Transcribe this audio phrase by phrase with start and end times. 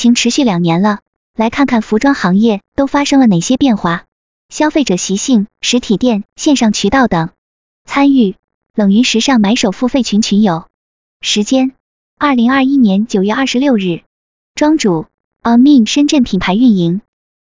[0.00, 1.00] 情持续两年了，
[1.36, 4.06] 来看看服装行业都发生了哪些变化，
[4.48, 7.28] 消费者习性、实体店、线上渠道等。
[7.84, 8.34] 参与
[8.74, 10.64] 冷云时尚买手付费群群友，
[11.20, 11.72] 时间
[12.16, 14.00] 二零二一年九月二十六日，
[14.54, 15.04] 庄主
[15.42, 17.02] Amin 深圳品牌运营。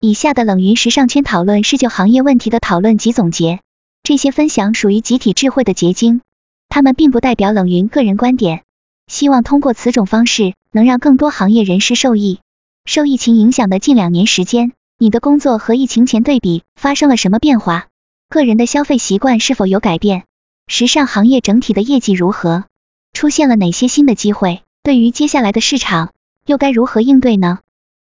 [0.00, 3.60] 以下的冷云时尚圈讨论是就行业问题的讨论及总结，
[4.02, 6.22] 这些分享属于集体智慧的结晶，
[6.68, 8.64] 他们并不代表冷云个人观点。
[9.12, 12.40] 希望通过此种方式，能让更多行业人士受益。
[12.86, 17.88] 受疫情影响的近两年时间，你的工作和疫情前对比发生了什么变化？
[18.30, 20.24] 个人的消费习惯是否有改变？
[20.66, 22.64] 时尚行业整体的业绩如何？
[23.12, 24.62] 出现了哪些新的机会？
[24.82, 26.12] 对于接下来的市场，
[26.46, 27.58] 又该如何应对呢？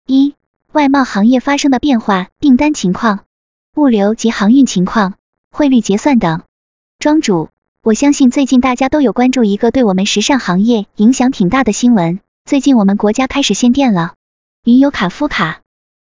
[0.07, 0.35] 一、
[0.73, 3.25] 外贸行业发生的变化、订单情况、
[3.77, 5.17] 物流及航运情况、
[5.51, 6.41] 汇率结算等。
[6.99, 7.51] 庄主。
[7.85, 12.19] 我相信最近大家都有关注一个对我们时尚行业影响挺大的新闻。
[12.47, 14.15] 最近我们国家开始限电了。
[14.65, 15.61] 云游卡夫卡，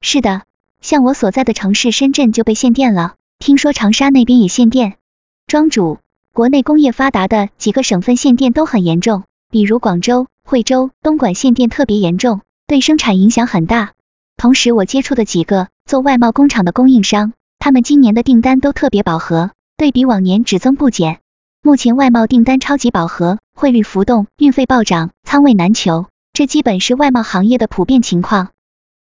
[0.02, 0.42] 是的，
[0.82, 4.98] 像我所在的城市深圳就被限电了，听说长沙那边也限电。
[5.46, 5.98] 庄主，
[6.34, 13.94] 国内工业发达的几个省份限电都很严重，比如广州、惠州、东莞限电特别严重，对生产影响很大。
[14.36, 21.20] 同时我接触的几个做外贸工厂的供应商，他们今年的订单都特别饱和，对比往年只增不减。
[21.64, 28.48] 目前外贸订单超级饱和，汇率浮动，运费暴涨，仓位难求，这基本是外贸行业的普遍情况。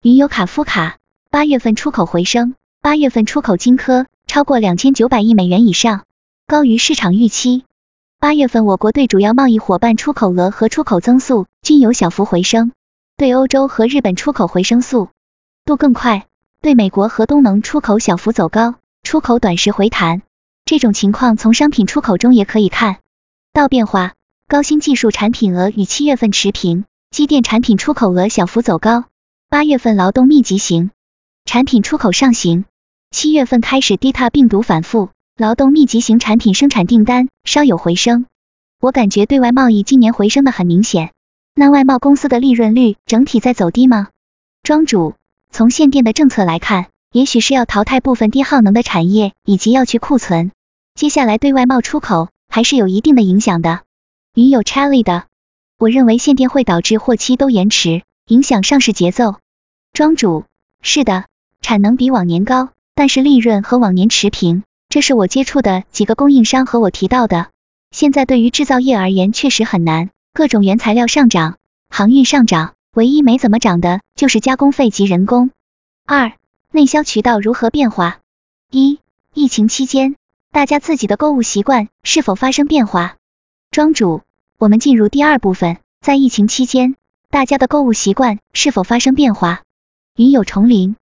[0.02, 0.98] 云游卡夫卡，
[1.30, 6.04] 八月份出口回升，八月份出口金科超过两千九百亿美元以上，
[6.46, 7.64] 高于市场预期。
[8.18, 12.72] 八月份我国对主要贸易伙伴出口额和出口增速均有小幅回升，
[13.16, 15.08] 对欧洲和日本出口回升速
[15.64, 16.26] 度更快，
[16.60, 20.20] 对美国和东盟出口小幅走高，出口短时回弹。
[20.70, 22.98] 这种情况从商品出口中也可以看
[23.52, 24.14] 到变化，
[24.46, 29.06] 高新技术产品额与七月份持平，机电产品出口额小幅走高。
[29.48, 30.92] 八月份劳动密集型
[31.44, 32.66] 产品出口上行，
[33.10, 38.26] 七月份开始低塔病毒反复，劳动密集型产品生产订单稍有回升。
[38.80, 41.10] 我感觉对外贸易今年回升的很明显，
[41.56, 44.06] 那外贸公司的利润率整体在走低吗？
[44.62, 45.14] 庄主，
[45.50, 50.52] 从限电的政策来看，也许是要淘汰部分低耗能的产业，以及要去库存。
[51.00, 53.80] 接下来对外贸出口还是有一定的影响的。
[54.34, 55.24] 云有 Charlie 的，
[55.78, 59.36] 我认为限电会导致货期都延迟，影响上市节奏。
[59.94, 60.44] 庄主，
[60.82, 61.24] 是的，
[61.62, 67.48] 产能比往年高，但是利润和往年持平，这是我接触的几个供应商和我提到的。
[67.90, 71.56] 现在对于制造业而言确实很难，各种原材料上涨，
[71.88, 75.50] 航运上涨，唯一没怎么涨的就是加工费及人工。
[76.04, 76.34] 二、
[76.70, 78.18] 内销渠道如何变化？
[78.70, 78.98] 一、
[79.32, 80.16] 疫情期间。
[80.52, 83.16] 大家自己的购物习惯是否发生变化？
[83.70, 84.22] 庄主，
[84.58, 86.96] 我们进入第二部分，在疫情期间，
[87.28, 89.62] 大家的购物习惯是否发生变化？
[90.16, 90.96] 云有重林，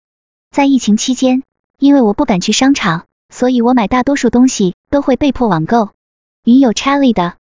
[0.50, 1.44] 在疫情期间，
[1.78, 5.92] 因为我不敢去商场，所以我买大多数东西都会被迫网购。
[6.44, 7.36] 云有 Charlie 的，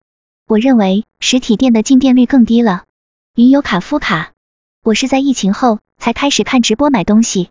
[0.47, 2.85] 我认为实体店的进店率更低了。
[3.35, 4.31] 云有卡夫卡，
[4.81, 7.49] 我是在疫情后才开始看直播买东西。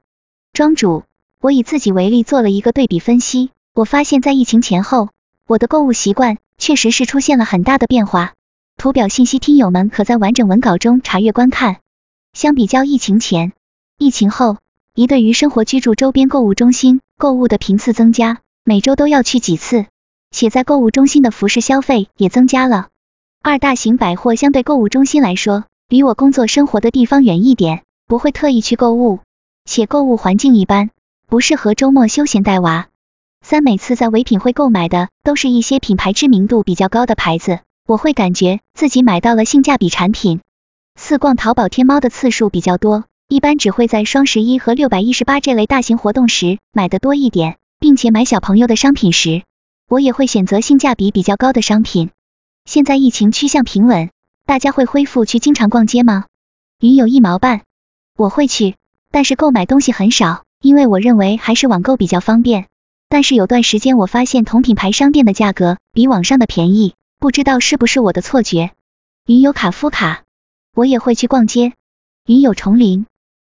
[0.54, 1.04] 庄主，
[1.40, 3.50] 我以自己为例做了一个对比分析。
[3.76, 5.10] 我发现，在疫情前后，
[5.46, 8.32] 我的购物习惯确实是出现了很大的变化。
[8.78, 11.76] 图表信息，听友们可在完整文稿中查阅观看。
[12.32, 13.52] 相比较疫情前、
[13.98, 14.56] 疫情后，
[14.94, 19.84] 一对于生活居住周边购物中心购物的频次增加，每周都要去几次，
[20.30, 22.88] 且在购物中心的服饰消费也增加了。
[23.42, 29.18] 二大型百货相对购物中心来说，离我工作生活的地方远一点，不会特意去购物，
[29.66, 30.88] 且购物环境一般，
[31.26, 32.88] 不适合周末休闲带娃。
[33.48, 40.40] 三每次在唯品会购买的都是一些品牌知名度比较高的牌子，我会感觉自己买到了性价比产品。
[40.96, 49.44] 四逛淘宝天猫的次数比较多，一般只会在双十一和六百一十八这类大型活动时买的多一点，并且买小朋友的商品时，
[49.88, 52.10] 我也会选择性价比比较高的商品。
[52.64, 54.10] 现在疫情趋向平稳，
[54.44, 56.24] 大家会恢复去经常逛街吗？
[56.80, 57.60] 云有一毛半，
[58.16, 58.74] 我会去，
[59.12, 62.66] 但是购买东西很少，因为我认为还是网购比较方便。
[63.08, 68.72] 但是有段时间我发现同品牌商店的价格比网上的便宜，不知道是不是我的错觉。
[69.26, 70.24] 云有卡夫卡，
[70.74, 71.72] 我也会去逛街。
[72.26, 73.06] 云有丛林，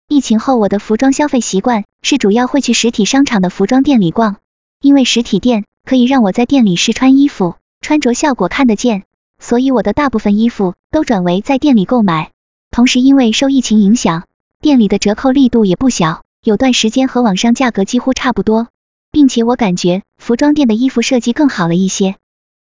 [0.09, 4.37] 疫情后我的服装消费习惯是主要会去实体商场的服装店里逛，
[4.81, 9.05] 因为实体店可以让我在店里试穿衣服，穿着效果看得见，
[9.39, 12.31] 所以我的大部分衣服都转为在店里购买。
[12.71, 14.25] 同时因为受疫情影响，
[14.63, 18.69] 店里的折扣力度也不小，有段时间和网上价格几乎差不多。
[19.13, 22.17] 并且我感觉服装店的衣服设计更好了一些。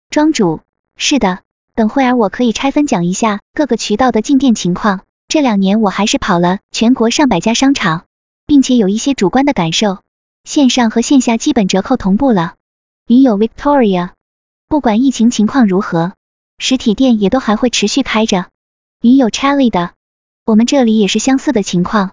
[0.09, 0.59] 庄主，
[0.97, 1.39] 是的，
[1.73, 8.03] 等会儿我可以拆分讲一下各个渠道的进店情况，这两年我还是跑了全国上百家商场，
[8.45, 9.99] 并且有一些主观的感受，
[10.43, 12.55] 线上和线下基本折扣同步了。
[13.07, 14.09] 女友 Victoria，
[14.67, 16.11] 不管疫情情况如何，
[16.57, 18.47] 实体店也都还会持续开着。
[19.01, 19.93] 女友 Charlie 的，
[20.45, 22.11] 我们这里也是相似的情况。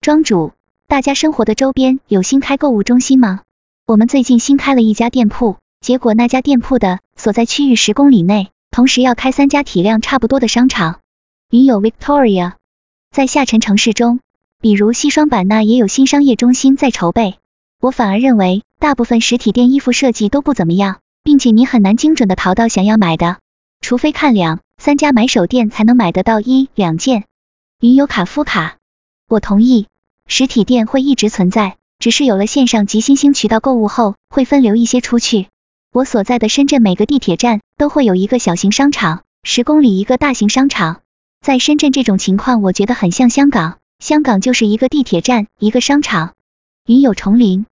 [0.00, 0.52] 庄主，
[0.88, 3.42] 大家生活的周边有新开购物中心吗？
[3.88, 10.98] 我们最近新开了一家店铺，结果那家店铺的所在区域十公里内，同时要开三家体量差不多的商场。
[11.50, 12.54] 云友 Victoria，
[13.12, 14.18] 在下沉城市中，
[14.60, 17.36] 比如西双版纳也有新商业中心在筹备。
[17.80, 23.38] 我反而认为，大部分实体店衣服设计都不怎么样，并且你很难精准的淘到想要买的，
[23.80, 27.22] 除非看两三家买手店才能买得到一两件。
[27.78, 28.78] 云友卡夫卡，
[29.28, 29.86] 我同意，
[30.26, 35.48] 实体店会一直存在，只是有了线上及新兴渠道购物后，会分流一些出去。
[35.92, 41.00] 我所在的深圳每个地铁站都会有一个小型商场，十公里一个大型商场。
[41.40, 43.78] 在深圳这种情况，我觉得很像香港。
[43.98, 46.34] 香港就是一个地铁站，一个商场。
[46.86, 47.64] 云有重林，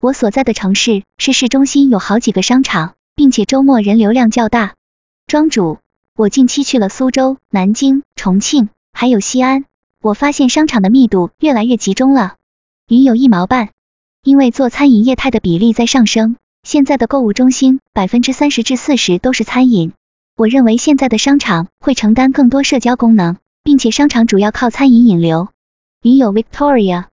[0.00, 4.74] 我所在的城市是市中心，有好几个商场，并且周末人流量较大。
[5.26, 5.78] 庄主，
[6.16, 9.64] 我近期去了苏州、南京、重庆，还有西安，
[10.00, 12.36] 我发现商场的密度越来越集中了。
[12.86, 13.70] 云有一毛半，
[14.22, 19.94] 因为做餐饮业态的比例在上升，现在的购物中心百分之三十至四十都是餐饮。
[20.36, 25.48] 我认为现在的商场会承担更多社交功能，并且商场主要靠餐饮引流。
[26.02, 27.06] 女友 Victoria，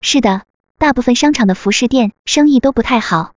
[0.00, 0.42] 是的，
[0.76, 3.32] 大部分商场的服饰店生意都不太好。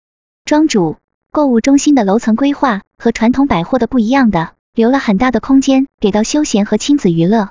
[0.44, 0.98] 庄主，
[1.32, 7.48] 购物中心的楼层规划和传统百货的不一样的，留了很大的空间给到休闲和亲子娱乐。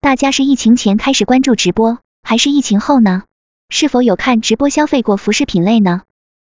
[0.00, 3.24] 大家是疫情前开始关注直播，还是疫情后呢？
[3.68, 6.02] 是否有看直播消费过服饰品类呢？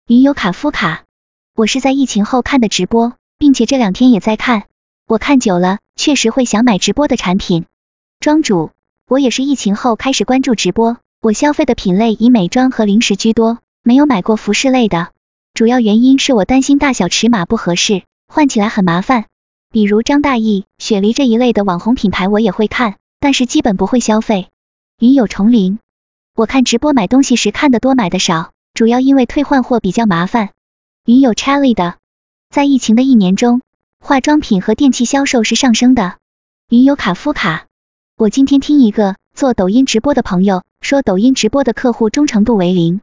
[0.08, 1.04] 云友卡夫卡，
[1.56, 3.14] 我是在疫情后看的直播。
[3.40, 4.64] 并且这两天也在看，
[5.06, 7.66] 我看久了，确实会想买直播的产品。
[8.20, 8.72] 庄主，
[9.08, 15.12] 我也是疫情后开始关注直播，我消费的品类以美妆和零食居多，没有买过服饰类的。
[15.54, 19.26] 主要原因是我担心大小尺码不合适，换起来很麻烦。
[19.72, 24.48] 比如张大奕、雪梨这一类的网红品牌我也会看，但是基本不会消费。
[25.00, 25.78] 云有重林，
[26.38, 30.52] 我看直播买东西时看的多，买的少，主要因为退换货比较麻烦。
[31.04, 31.96] 云有 Charlie 的。
[32.52, 33.62] 在疫情的一年中，
[34.00, 36.18] 化妆品和电器销售是上升的。
[36.70, 37.66] 云有卡夫卡，
[38.18, 43.02] 我今天听一个做抖音直播的朋友说，抖音直播的客户忠诚度为零。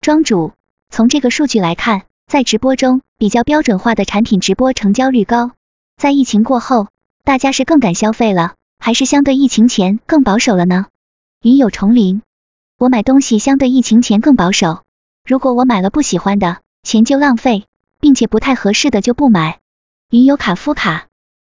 [0.00, 0.54] 庄主，
[0.88, 5.50] 从这个数据来看，在直播中比较标准化的产品直播成交率高。
[5.98, 6.88] 在疫情过后，
[7.24, 10.86] 大家是更敢消费了，还是相对疫情前更保守了呢？
[11.42, 12.22] 云有丛林，
[12.80, 14.82] 我买东西相对疫情前更保守。
[15.22, 17.66] 如果我买了不喜欢的，钱就浪费。
[18.00, 19.60] 并且不太合适的就不买。
[20.10, 21.06] 云有卡夫卡，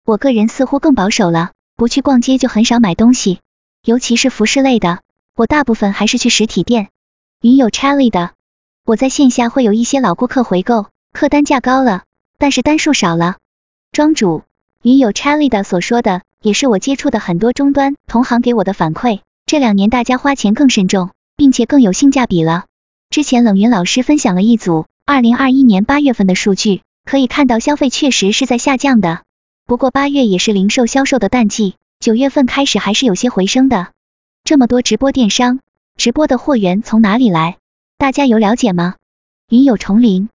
[0.05, 3.41] 我个人似乎更保守了，不去逛街就很少买东西，
[3.83, 5.01] 尤其是服饰类的，
[5.35, 6.87] 我大部分还是去实体店。
[7.41, 8.31] 云有 Charlie 的，
[8.85, 12.05] 我在线下会有一些老顾客回购，客单价高了，
[12.37, 13.35] 但是单数少了。
[13.91, 14.43] 庄主，
[14.81, 22.65] 云有 Charlie 的所说的，也是我接触的很多终端同行给我的反馈，这两年大家花钱更慎重，并且更有性价比了。
[23.09, 24.85] 之前冷云老师分享了一组。
[25.05, 29.21] 二零二一年八月份的数据可以看到，消费确实是在下降的。
[29.65, 33.87] 不过八月也是零售销售的淡季，九月份开始还是有些回升的。
[34.43, 35.61] 这么多直播电商，
[35.95, 37.57] 直播的货源从哪里来？
[37.97, 38.95] 大家有了解吗？
[39.49, 40.27] 云有重林，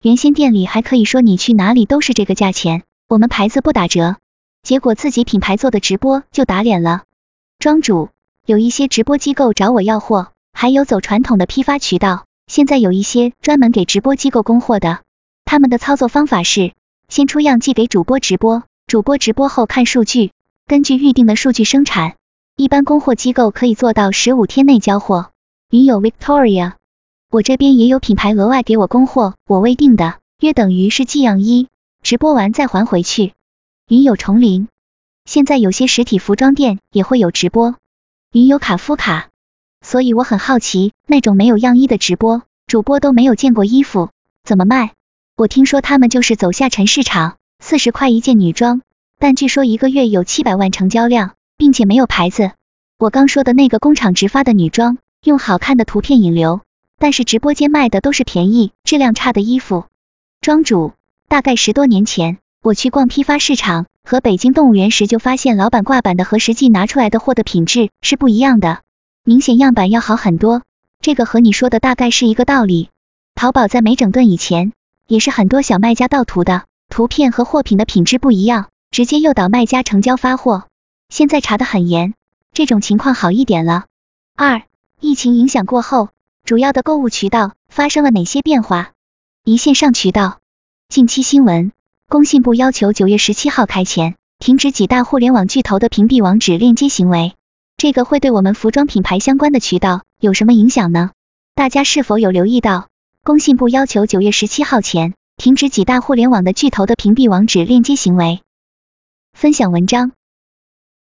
[0.00, 4.16] 原先店里还可以说你去哪里都是这个价钱，我们牌子不打折，
[4.62, 7.02] 结果自己品牌做的直播就打脸了。
[7.58, 8.08] 庄主，
[8.46, 12.24] 有一些直播机构找我要货，还有走传统的批发渠道。
[12.46, 15.00] 现在有一些专门给直播机构供货的，
[15.44, 16.72] 他们的操作方法是
[17.08, 20.30] 先出样寄给主播直播，主播直播后看数据，
[20.66, 22.16] 根据预定的数据生产。
[22.56, 25.30] 一般供货机构可以做到十五天内交货。
[25.70, 26.74] 云友 Victoria，
[27.30, 31.68] 我这边也有品牌额外给我供货，我未定的约等于是寄样衣，
[32.02, 33.32] 直播完再还回去。
[33.88, 34.68] 云友重林，
[35.24, 37.74] 现在有些实体服装店也会有直播。
[38.32, 39.30] 云友卡夫卡。
[39.84, 44.08] 所以我很好奇，那种没有样衣的直播主播都没有见过衣服，
[44.42, 44.94] 怎么卖？
[45.36, 48.80] 我听说他们就是走下沉市场，四十块一件女装，
[49.18, 52.52] 但据说一个月有七百万成交量，并且没有牌子。
[52.98, 56.62] 我刚说的那个工厂直发的女装，用好看的图片引流，
[56.98, 59.84] 但是直播间卖的都是便宜、质量差的衣服。
[60.40, 60.92] 庄主，
[61.28, 68.80] 大概十多年前，我去逛批发市场和北京动物园时，就发现老板挂板的和实际拿出来的货的品质是不一样的。
[69.26, 70.60] 明显样板要好很多，
[71.00, 72.90] 这个和你说的大概是一个道理。
[73.34, 74.74] 淘宝在没整顿以前，
[75.08, 80.64] 也是很多小卖家盗图的，图片和货品的品质不一样，直接诱导卖家成交发货。
[81.08, 82.12] 现在查的很严，
[82.52, 83.86] 这种情况好一点了。
[84.36, 84.64] 二、
[85.00, 86.10] 疫情影响过后，
[86.44, 88.90] 主要的购物渠道发生了哪些变化？
[89.42, 90.40] 一、线上渠道。
[90.90, 91.72] 近期新闻，
[92.10, 97.32] 工信部要求九月十七号开前停止几大互联网巨头的屏蔽网址链接行为，
[97.76, 101.10] 这个会对我们服装品牌相关的渠道有什么影响呢？
[101.54, 102.88] 大家是否有留意到，
[103.22, 108.40] 工信部要求九月十七号前停止几大互联网的巨头的屏蔽网址链接行为？
[109.32, 110.12] 分享文章，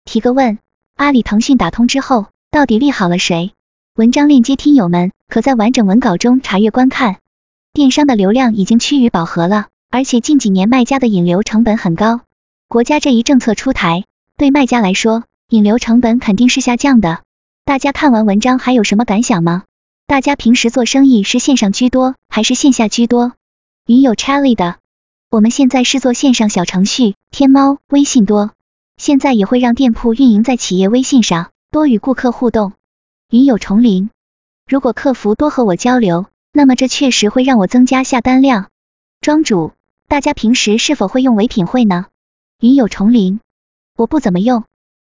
[0.04, 0.58] 提个问：
[0.96, 3.52] 阿里、腾讯打通之后，到底利好了谁？
[3.96, 7.16] 文章链接听友们可在完整文稿中查阅观看。
[7.72, 12.20] 电商的流量已经趋于饱和了，而且近几年卖家的引流成本很高。
[12.68, 14.04] 国家这一政策出台，
[14.36, 17.24] 对卖家来说，引流成本肯定是下降的。
[17.64, 19.64] 大家看完文章还有什么感想吗？
[20.06, 23.32] 大家平时做生意是线上居多还是线下居多？
[23.84, 24.76] 云有 Charlie 的。
[25.28, 28.52] 我们现在是做线上小程序，天猫、微信多，
[28.96, 32.72] 现在也会让店铺运营在企业微信上，多与顾客互动。
[33.28, 34.08] 云有重林，
[34.68, 38.68] 如果客服多和我交流，那么这确实会让我增加下单量。
[39.20, 39.72] 庄主，
[40.06, 42.06] 大家平时是否会用唯品会呢？
[42.60, 43.40] 云有重林，
[43.96, 44.62] 我不怎么用。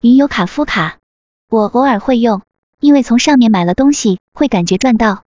[0.03, 0.97] 云游卡夫卡，
[1.47, 2.41] 我偶尔会用，
[2.79, 5.21] 因为从上面买了东西会感觉赚到。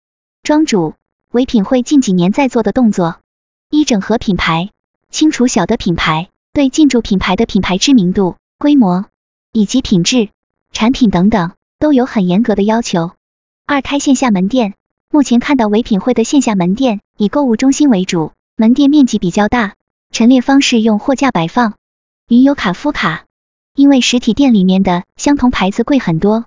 [0.44, 0.94] 庄主，
[1.32, 3.18] 唯品会近几年在做的动作。
[3.68, 4.70] 一整合品牌，
[5.10, 9.06] 清除小的品牌，对进驻品牌的品牌知名度、规模
[9.50, 10.28] 以及品质、
[10.70, 11.50] 产品等等
[11.80, 13.10] 都有很严格的要求。
[13.66, 14.74] 二开线下门店，
[15.10, 19.74] 目前看到唯品会的线下门店以购物中心为主，门店面积比较大，
[20.12, 21.74] 陈列方式用货架摆放。
[22.28, 23.24] 云游卡夫卡，
[23.74, 26.46] 因为实体店里面的相同牌子贵很多。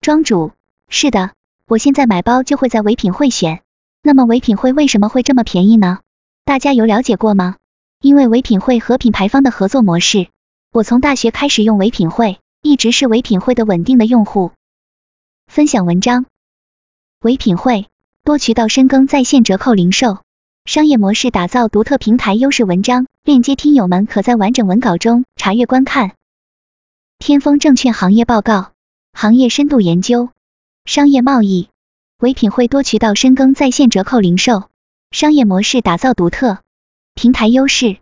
[0.00, 0.52] 庄主，
[0.88, 1.32] 是的，
[1.66, 3.62] 我现在买包就会在唯品会选。
[4.02, 5.98] 那么唯品会为什么会这么便宜呢？
[6.44, 7.56] 大家有了解过吗？
[8.00, 10.28] 因为唯品会和品牌方的合作模式，
[10.72, 14.52] 我从大学开始用唯品会，一直是唯品会的稳定的用户。
[15.48, 16.24] 分享文章：
[17.20, 17.88] 唯品会
[18.24, 20.18] 多渠道深耕在线折扣零售
[20.64, 22.64] 商业模式，打造独特平台优势。
[22.64, 26.12] 文章链接听友们可在完整文稿中查阅观看。
[27.22, 28.72] 天风证券行业报告：
[29.12, 30.30] 行业深度研究，
[30.86, 31.68] 商业贸易，
[32.18, 34.70] 唯品会多渠道深耕在线折扣零售。
[35.10, 36.60] 商业模式打造独特
[37.14, 37.98] 平台优势，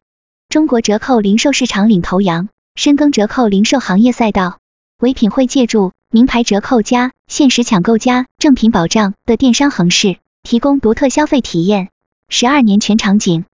[0.49, 4.61] 中国折扣零售市场领头羊，深耕折扣零售行业赛道。
[5.01, 11.89] 唯品会借助名牌折扣加限时抢购加正品保障的电商横势，提供独特消费体验。
[12.29, 13.47] 十二年全场景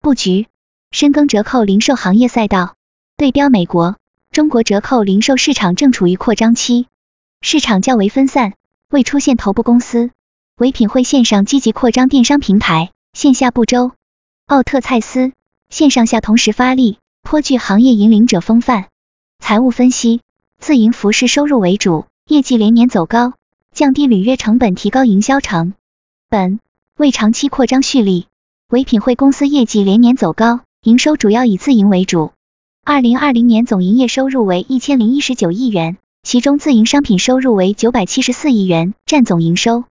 [0.00, 0.46] 布局，
[0.90, 2.74] 深耕折扣零售行业赛道。
[3.18, 3.98] 对标美国，
[4.40, 6.86] 中国折扣零售市场正处于扩张期，
[7.42, 8.54] 市场较为分散，
[8.88, 10.12] 未出现头部公司。
[10.56, 12.90] 唯品会线上积极扩张电商平台。
[13.12, 13.92] 线下不周，
[14.46, 15.32] 奥特蔡司
[15.68, 18.86] 线上下同时发力，颇具行业引领者风范。
[19.40, 20.22] 财务分析，
[20.58, 23.34] 自营服饰收入为主，业绩连年走高，
[23.74, 25.74] 降低履约成本，提高营销成
[26.30, 26.60] 本，
[26.96, 28.26] 为长期扩张蓄力。
[28.70, 32.32] 唯品会公司业绩连年走高，营收主要以自营为主。
[32.82, 39.84] 二零二零年总营业收入为一千零一十九亿元，其中自营商品收入为九百七十四亿元，占总营收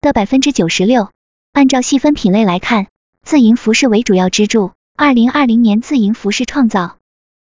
[0.00, 1.10] 的百分之九十六。
[1.52, 2.86] 按照细分品类来看，
[3.22, 4.70] 自营服饰为主要支柱。
[4.96, 6.96] 二零二零年自营服饰创造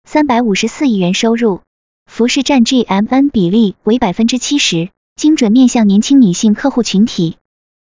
[0.05, 1.62] 三百五十四亿元收入，
[2.05, 7.35] 服饰占 GMN 比例为百分之七十，精准面向年轻女性客户群体。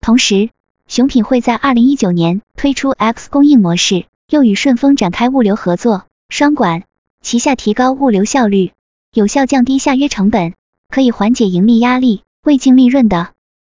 [0.00, 0.50] 同时，
[0.88, 6.84] 熊品会在二零一九年推出 X 供应模式，又与顺丰展开物流合作，双管
[7.22, 8.72] 旗下，提高物流效率，
[9.12, 10.54] 有效降低下约成本，
[10.88, 13.32] 可以缓解盈利压力，为净利润的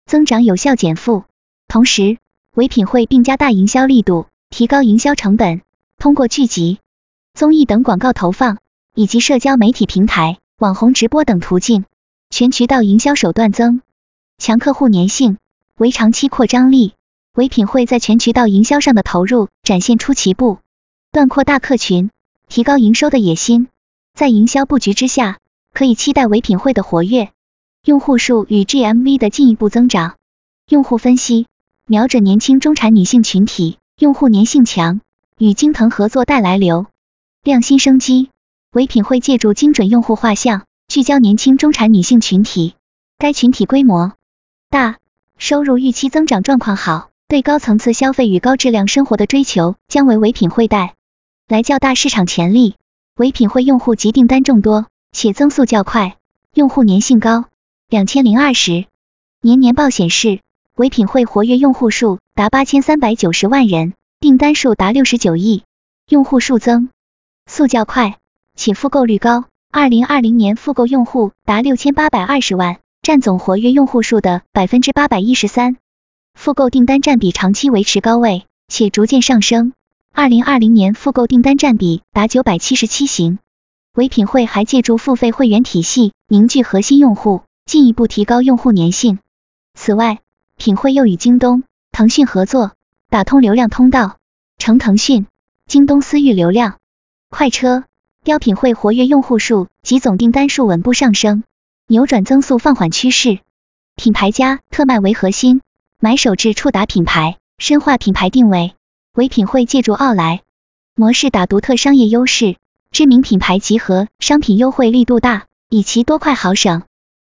[0.05, 1.25] 增长有效减负。
[1.67, 2.17] 同时，
[2.55, 5.61] 唯品会并加大营销力度，提高营销成本，
[5.97, 6.79] 通过剧集、
[7.33, 8.59] 综艺等广告投放，
[8.95, 11.83] 以及社交媒体平台、网红直播等途径，
[12.29, 13.81] 全渠道营销手段增
[14.37, 15.37] 强客户粘性，
[15.77, 16.93] 为长期扩张力。
[17.35, 20.59] 唯品会在全渠道营销上的投入展现出其不
[21.11, 22.11] 断扩大客群、
[22.53, 23.67] 提高营收的野心。
[24.13, 25.39] 在营销布局之下，
[25.73, 27.31] 可以期待唯品会的活跃
[27.83, 30.17] 用户数与 GMV 的进一步增长。
[30.69, 31.47] 用户分析。
[31.87, 35.01] 瞄准年轻中产女性群体，用户粘性强，
[35.39, 36.85] 与京腾合作带来流
[37.41, 38.29] 量新生机。
[38.71, 42.75] 唯品会借助精准用户画像，聚焦年轻中产女性群体，
[43.17, 44.13] 该群体规模
[44.69, 44.99] 大，
[45.39, 50.93] 收入预期增长状况好，对高层次消费与高质量生活的追求将为唯品会带
[51.53, 52.77] 来较大市场潜力。
[53.15, 56.17] 唯品会用户及订单众多，且增速较快，
[56.55, 57.45] 用户粘性高。
[57.87, 58.87] 两千零二十
[59.39, 60.39] 年年报显示。
[60.73, 65.61] 唯品会活跃用户数达八千三百九十万人，订单数达六十九亿，
[66.09, 66.89] 用户数增
[67.45, 68.17] 速较快，
[68.55, 75.77] 且复购率高，二零二零年复购用户达六千八百二十万，占总活跃用户数的百分之八百一十三，
[76.33, 79.73] 复购订单占比长期维持高位，且逐渐上升。
[80.15, 83.39] 二零二零年复购订单占比达九百七十七型。
[83.95, 89.17] 唯品会还借助付费会员体系凝聚核心用户，进一步提高用户粘性。
[89.73, 90.19] 此外，
[90.55, 92.73] 品会又与京东、腾讯合作，
[93.09, 94.17] 打通流量通道，
[94.59, 95.25] 成腾讯、
[95.65, 96.77] 京东私域流量。
[97.29, 97.83] 快车、
[98.23, 101.43] 标品会活跃用户数及总订单数稳步上升，
[101.87, 103.39] 扭转增速放缓趋势。
[103.95, 105.61] 品牌加特卖为核心，
[105.99, 108.75] 买手制触达品牌，深化品牌定位。
[109.15, 110.41] 唯品会借助奥莱
[110.95, 112.55] 模式打独特商业优势，
[112.89, 116.81] 知名品牌集合，商品优惠力度大，以其多快好省，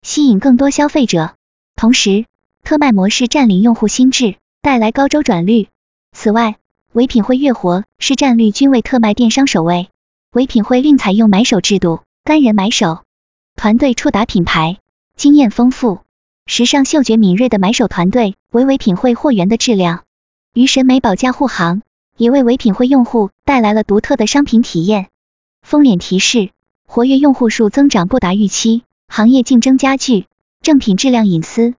[0.02, 1.36] 吸引更多消费者。
[1.76, 2.26] 同时，
[2.64, 5.68] 特卖模式占领用户心智，带来高周转率。
[6.14, 6.58] 此外，
[6.94, 9.90] 唯品会月活、市占率均为特卖电商首位。
[10.32, 13.04] 唯品会另采用买手制度，单人买手
[13.56, 14.80] 团队触达品牌，
[15.16, 16.00] 经验丰富、
[16.48, 20.06] 时尚嗅觉敏锐的买手团队为唯品会货源的质量
[20.58, 21.84] 与审美保驾护航，
[22.18, 25.06] 也为唯品会用户带来了独特的商品体验。
[25.62, 26.50] 封脸提示：
[26.88, 30.26] 活跃用户数增长不达预期，行业竞争加剧，
[30.64, 31.76] 正品质量隐私。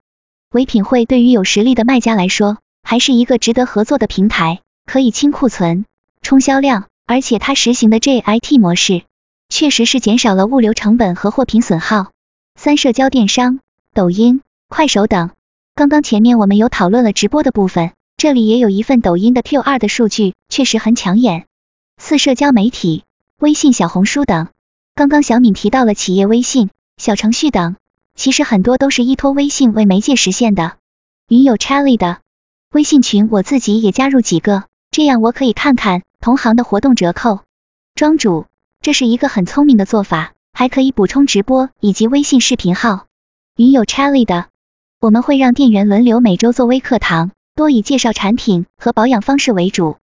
[0.52, 4.60] 唯品会对于有实力的卖家来说，还是一个值得合作的平台。
[4.86, 5.84] 可以清库存、
[6.22, 9.02] 冲销量，而且它实行的 JIT 模式，
[9.48, 12.12] 确实是减少了物流成本和货品损耗。
[12.54, 13.58] 三社交电商，
[13.92, 15.30] 抖音、快手等。
[15.74, 21.46] 刚刚前面我们有讨论了直播的部分，这里也有一份抖音的 Q2 的数据，确实很抢眼。
[21.98, 23.04] 四社交媒体，
[23.38, 24.48] 微信、小红书等。
[24.96, 27.76] 刚刚小敏提到了企业微信、小程序等，
[28.16, 30.78] 其实很多都是依托微信为媒介实现的。
[31.28, 32.18] 云友 Charlie 的
[32.72, 34.64] 微信群，我自己也加入几个。
[34.90, 37.44] 这样我可以看看同行的活动折扣。
[37.94, 38.46] 庄主，
[38.80, 43.06] 这是一个很聪明的做法，还可以补充直播以及微信视频号。
[43.54, 44.48] 云友 Charlie 的，
[44.98, 49.96] 我们会让店员轮流每周做微课堂，多以介绍产品和保养方式为主。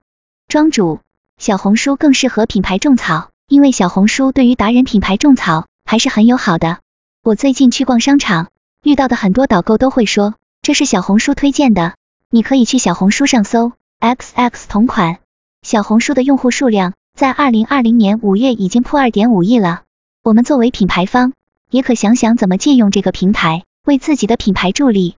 [0.50, 1.00] 庄主，
[1.38, 6.80] 小红书更适合品牌种草，因为小红书对于达人品牌种草还是很友好的。
[7.24, 8.50] 我最近去逛商场，
[8.84, 11.96] 遇到的很多导购都会说这是小红书推荐的，
[12.30, 13.72] 你可以去小红书上搜。
[14.02, 15.20] XX 同款，
[15.62, 19.84] 小红书的用户数量在二零二零年五月已经破二点五亿了。
[20.24, 21.32] 我们作为品牌方，
[21.70, 25.16] 也可想想怎么借用这个平台，为自己的品牌助力。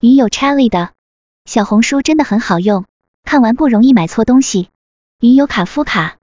[0.00, 0.90] 云友 Charlie 的
[1.46, 2.86] 小红书真的很好用，
[3.22, 4.68] 看完不容易买错东西。
[5.20, 6.16] 云友卡夫卡，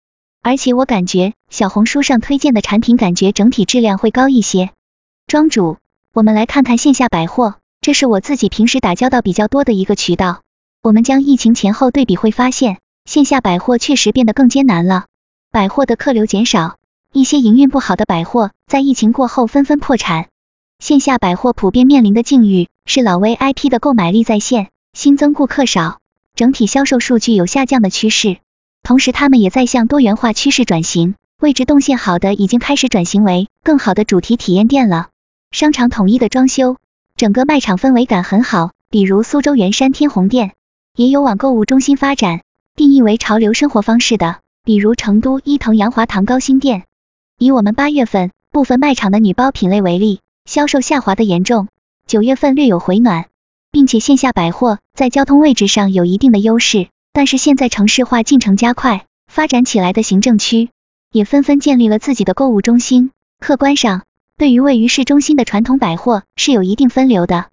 [0.41, 4.71] 而且我感觉小红书上推荐的产品，感觉整体质量会高一些。
[5.27, 5.77] 庄主，
[6.15, 10.41] 我们来看看线下百货，这是我自己平时打交道比较多的一个渠道。
[10.83, 15.05] 我们将疫情前后对比，会发现线下百货确实变得更艰难了。
[15.53, 16.79] 百货的客流减少，
[17.13, 20.29] 一些营运不好的百货在疫情过后纷纷破产。
[20.79, 26.01] 线下百货普遍面临的境遇是老 VIP 的购买力在线，新增顾客少，
[26.35, 28.39] 整体销售数据有下降的趋势。
[28.83, 35.09] 同时，他们也在向多元化趋势转型，位置动线好的已经开始转型为更好的主题体验店了。
[35.53, 36.77] 商场统一的装修，
[37.17, 40.53] 整个卖场氛围感很好，比如苏州圆山天虹店。
[40.97, 42.43] 也有往购物中心发展，
[42.75, 46.83] 定义为潮流生活方式的，比如成都伊藤洋华堂高新店。
[47.39, 51.69] 以我们八月份部分卖场的女包品类为例，销售下滑的严重，
[52.07, 53.27] 九月份略有回暖，
[53.73, 60.71] 并且线下百货在交通位置上有一定的优势，但是现在城市化进程加快，发展起来的行政区
[61.13, 63.11] 也纷纷建立了自己的购物中心。
[63.39, 64.03] 客观上，
[64.37, 67.47] 对于位于市中心的传统百货是有一定分流的。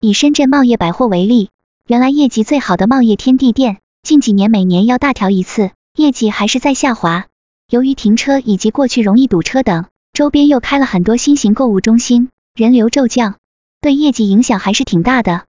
[0.00, 1.50] 以深圳茂业百货为例。
[1.86, 7.26] 原来业绩最好的茂业天地店，近几年每年要大调一次，业绩还是在下滑。
[7.70, 13.36] 由于停车以及过去容易堵车等，周边又开了很多新型购物中心，人流骤降，
[13.80, 15.46] 对业绩影响还是挺大的。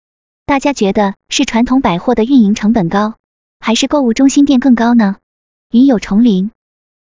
[0.48, 3.16] 大家觉得是传统百货的运营成本高，
[3.60, 5.18] 还是购物中心店更高呢？
[5.74, 6.52] 云有重林，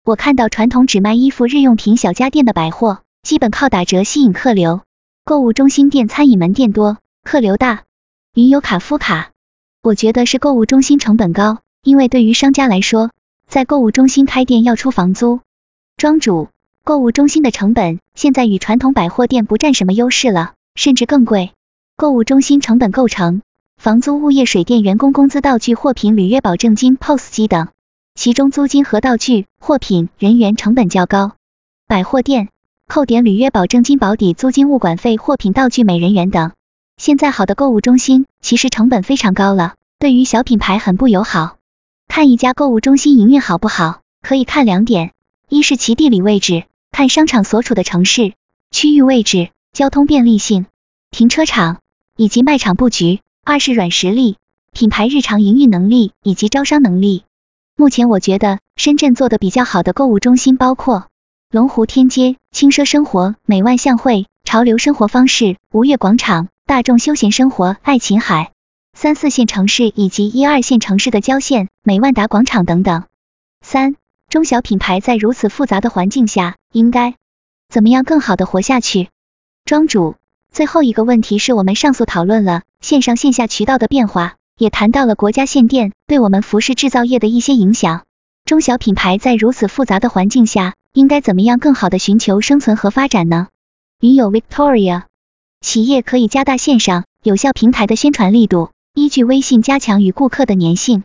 [0.02, 4.80] 我看到传统只卖衣服、日用品、小家电的百货，基本靠打折吸引客流；
[5.26, 7.82] 购物中心店、餐饮门店多，客流大。
[8.32, 9.32] 云有卡夫卡，
[9.82, 13.10] 我觉得是购物中心成本高，因为对于商家来说，
[13.46, 15.40] 在购物中心开店要出房租。
[15.98, 16.48] 庄主，
[16.82, 21.52] 购物中心的成本现在与传统百货店不占什么优势了，甚至更贵。
[21.96, 23.42] 购物中心成本构成
[23.76, 27.68] 房租、物业、水电、员工工资、道具、货品、履约保证金、POS 机等，
[28.16, 31.36] 其中租金和道具、货品、人员成本较高。
[31.86, 32.48] 百货店
[32.88, 36.50] 扣点履约保证金、保底租金、物管费、货品、道具、美人员等。
[36.96, 41.58] 现在好的购物中心其实成本非常高了，对于小品牌很不友好。
[42.08, 45.12] 看一家购物中心营运好不好，可以看两点：
[45.48, 48.32] 一是其地理位置，看商场所处的城市、
[48.72, 50.66] 区域位置、交通便利性、
[51.12, 51.78] 停车场
[52.16, 53.20] 以及卖场布局。
[53.44, 54.36] 二是软实力，
[54.72, 57.24] 品牌日常营运能力以及招商能力。
[57.76, 61.08] 目前我觉得深圳做的比较好的购物中心包括
[61.50, 68.52] 龙湖天街、轻奢生活、美万象汇、潮流生活方式、吴越广场、大众休闲生活、爱琴海。
[68.96, 73.04] 三四线城市以及一二线城市的郊县、美万达广场等等。
[73.60, 73.96] 三
[74.28, 77.16] 中小品牌在如此复杂的环境下，应该
[77.68, 79.08] 怎么样更好的活下去？
[79.64, 80.14] 庄主，
[80.54, 88.04] 最后一个问题是我们上述讨论了线上线下渠道的变化，也谈到了国家限电对我们服饰制造业的一些影响。
[88.44, 93.48] 中小品牌在如此复杂的环境下，应该怎么样更好的寻求生存和发展呢？
[93.98, 95.02] 云友 Victoria，
[95.60, 98.70] 企业可以加大线上有效平台的宣传力度。
[98.94, 101.02] 依据微信加强与顾客的粘性，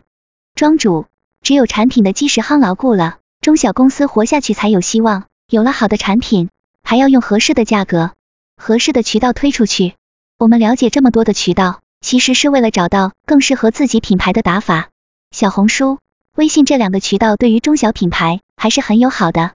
[0.54, 1.06] 庄主，
[1.42, 5.24] 只有产品的基石夯牢固了，中小公司活下去才有希望。
[5.48, 6.50] 有了好的产品，
[6.84, 8.12] 还要用合适的价格、
[8.60, 9.94] 合适的渠道推出去。
[10.38, 14.90] 我们了解这么多的渠道，其实是为了找到更适合自己品牌的打法。
[15.30, 15.98] 小红书、
[16.36, 19.52] 微信这两个渠道对于中小品牌还是很友好的。